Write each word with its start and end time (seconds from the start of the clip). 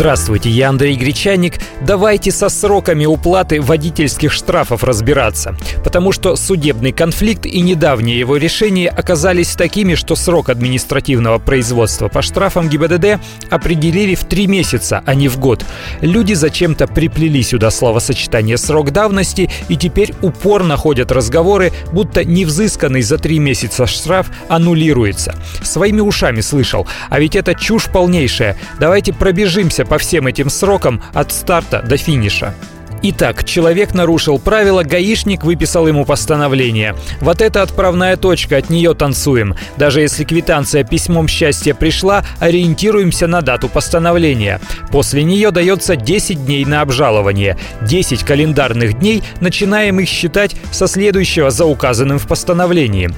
Здравствуйте, 0.00 0.48
я 0.48 0.70
Андрей 0.70 0.96
Гречаник. 0.96 1.58
Давайте 1.82 2.30
со 2.30 2.48
сроками 2.48 3.04
уплаты 3.04 3.60
водительских 3.60 4.32
штрафов 4.32 4.82
разбираться. 4.82 5.54
Потому 5.84 6.12
что 6.12 6.36
судебный 6.36 6.92
конфликт 6.92 7.44
и 7.44 7.60
недавнее 7.60 8.18
его 8.18 8.38
решение 8.38 8.88
оказались 8.88 9.54
такими, 9.54 9.94
что 9.94 10.14
срок 10.16 10.48
административного 10.48 11.38
производства 11.38 12.08
по 12.08 12.22
штрафам 12.22 12.70
ГИБДД 12.70 13.20
определили 13.50 14.14
в 14.14 14.24
три 14.24 14.46
месяца, 14.46 15.02
а 15.04 15.14
не 15.14 15.28
в 15.28 15.38
год. 15.38 15.66
Люди 16.00 16.32
зачем-то 16.32 16.86
приплели 16.86 17.42
сюда 17.42 17.70
словосочетание 17.70 18.56
«срок 18.56 18.92
давности» 18.92 19.50
и 19.68 19.76
теперь 19.76 20.14
упорно 20.22 20.78
ходят 20.78 21.12
разговоры, 21.12 21.72
будто 21.92 22.24
невзысканный 22.24 23.02
за 23.02 23.18
три 23.18 23.38
месяца 23.38 23.86
штраф 23.86 24.28
аннулируется. 24.48 25.34
Своими 25.62 26.00
ушами 26.00 26.40
слышал. 26.40 26.88
А 27.10 27.20
ведь 27.20 27.36
это 27.36 27.54
чушь 27.54 27.90
полнейшая. 27.92 28.56
Давайте 28.78 29.12
пробежимся 29.12 29.84
по 29.90 29.98
всем 29.98 30.28
этим 30.28 30.48
срокам 30.50 31.02
от 31.12 31.32
старта 31.32 31.82
до 31.82 31.96
финиша. 31.96 32.54
Итак, 33.02 33.44
человек 33.44 33.94
нарушил 33.94 34.38
правила, 34.38 34.82
гаишник 34.82 35.42
выписал 35.42 35.88
ему 35.88 36.04
постановление. 36.04 36.94
Вот 37.20 37.40
это 37.40 37.62
отправная 37.62 38.18
точка, 38.18 38.58
от 38.58 38.68
нее 38.68 38.92
танцуем. 38.92 39.54
Даже 39.78 40.02
если 40.02 40.24
квитанция 40.24 40.84
письмом 40.84 41.26
счастья 41.26 41.72
пришла, 41.72 42.24
ориентируемся 42.40 43.26
на 43.26 43.40
дату 43.40 43.70
постановления. 43.70 44.60
После 44.90 45.22
нее 45.22 45.50
дается 45.50 45.96
10 45.96 46.44
дней 46.44 46.66
на 46.66 46.82
обжалование. 46.82 47.56
10 47.80 48.22
календарных 48.22 48.98
дней 48.98 49.22
начинаем 49.40 49.98
их 50.00 50.08
считать 50.08 50.54
со 50.70 50.86
следующего 50.86 51.50
за 51.50 51.64
указанным 51.64 52.18
в 52.18 52.26
постановлении. 52.26 53.10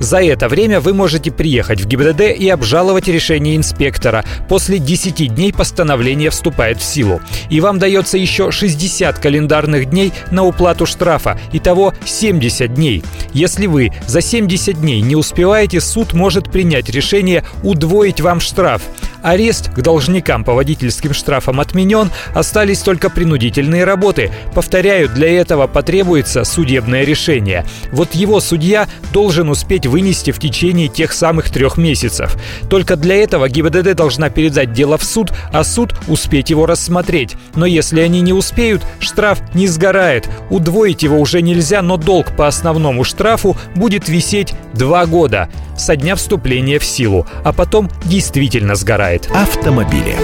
За 0.00 0.22
это 0.22 0.50
время 0.50 0.80
вы 0.80 0.92
можете 0.92 1.30
приехать 1.30 1.80
в 1.80 1.86
ГИБДД 1.86 2.36
и 2.38 2.46
обжаловать 2.50 3.08
решение 3.08 3.56
инспектора. 3.56 4.22
После 4.50 4.78
10 4.78 5.34
дней 5.34 5.50
постановление 5.54 6.28
вступает 6.28 6.78
в 6.78 6.84
силу. 6.84 7.22
И 7.48 7.62
вам 7.62 7.78
дается 7.78 8.18
еще 8.18 8.50
60 8.50 9.18
календарных 9.18 9.29
календарных 9.30 9.88
дней 9.88 10.12
на 10.32 10.44
уплату 10.44 10.86
штрафа, 10.86 11.38
итого 11.52 11.94
70 12.04 12.74
дней. 12.74 13.04
Если 13.32 13.68
вы 13.68 13.92
за 14.08 14.20
70 14.20 14.80
дней 14.80 15.00
не 15.02 15.14
успеваете, 15.14 15.80
суд 15.80 16.14
может 16.14 16.50
принять 16.50 16.90
решение 16.90 17.44
удвоить 17.62 18.20
вам 18.20 18.40
штраф. 18.40 18.82
Арест 19.22 19.70
к 19.72 19.80
должникам 19.80 20.44
по 20.44 20.54
водительским 20.54 21.12
штрафам 21.12 21.60
отменен, 21.60 22.10
остались 22.34 22.80
только 22.80 23.10
принудительные 23.10 23.84
работы. 23.84 24.32
Повторяю, 24.54 25.08
для 25.08 25.30
этого 25.30 25.66
потребуется 25.66 26.44
судебное 26.44 27.04
решение. 27.04 27.64
Вот 27.92 28.14
его 28.14 28.40
судья 28.40 28.88
должен 29.12 29.48
успеть 29.48 29.86
вынести 29.86 30.30
в 30.30 30.38
течение 30.38 30.88
тех 30.88 31.12
самых 31.12 31.50
трех 31.50 31.76
месяцев. 31.76 32.36
Только 32.68 32.96
для 32.96 33.16
этого 33.16 33.48
ГИБДД 33.48 33.94
должна 33.94 34.30
передать 34.30 34.72
дело 34.72 34.96
в 34.98 35.04
суд, 35.04 35.32
а 35.52 35.64
суд 35.64 35.94
успеть 36.08 36.50
его 36.50 36.66
рассмотреть. 36.66 37.36
Но 37.54 37.66
если 37.66 38.00
они 38.00 38.20
не 38.20 38.32
успеют, 38.32 38.82
штраф 38.98 39.40
не 39.54 39.66
сгорает. 39.66 40.28
Удвоить 40.50 41.02
его 41.02 41.20
уже 41.20 41.42
нельзя, 41.42 41.82
но 41.82 41.96
долг 41.96 42.34
по 42.36 42.46
основному 42.46 43.04
штрафу 43.04 43.56
будет 43.74 44.08
висеть 44.08 44.54
два 44.74 45.06
года 45.06 45.48
со 45.76 45.96
дня 45.96 46.16
вступления 46.16 46.78
в 46.78 46.84
силу, 46.84 47.26
а 47.44 47.52
потом 47.52 47.90
действительно 48.04 48.74
сгорает. 48.74 49.28
Автомобили. 49.34 50.16